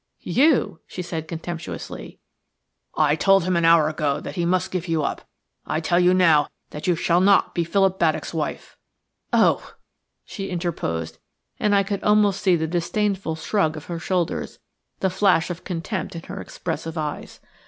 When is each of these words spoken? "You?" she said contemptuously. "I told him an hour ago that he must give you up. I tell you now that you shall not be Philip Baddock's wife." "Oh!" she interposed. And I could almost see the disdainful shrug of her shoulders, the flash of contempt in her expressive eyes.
"You?" 0.23 0.79
she 0.87 1.03
said 1.03 1.27
contemptuously. 1.27 2.17
"I 2.97 3.15
told 3.15 3.43
him 3.43 3.55
an 3.55 3.65
hour 3.65 3.87
ago 3.87 4.19
that 4.19 4.33
he 4.33 4.45
must 4.45 4.71
give 4.71 4.87
you 4.87 5.03
up. 5.03 5.29
I 5.67 5.79
tell 5.79 5.99
you 5.99 6.11
now 6.11 6.49
that 6.71 6.87
you 6.87 6.95
shall 6.95 7.21
not 7.21 7.53
be 7.53 7.63
Philip 7.63 7.99
Baddock's 7.99 8.33
wife." 8.33 8.77
"Oh!" 9.31 9.75
she 10.25 10.49
interposed. 10.49 11.19
And 11.59 11.75
I 11.75 11.83
could 11.83 12.03
almost 12.03 12.41
see 12.41 12.55
the 12.55 12.65
disdainful 12.65 13.35
shrug 13.35 13.77
of 13.77 13.85
her 13.85 13.99
shoulders, 13.99 14.57
the 15.01 15.11
flash 15.11 15.51
of 15.51 15.63
contempt 15.63 16.15
in 16.15 16.23
her 16.23 16.41
expressive 16.41 16.97
eyes. 16.97 17.39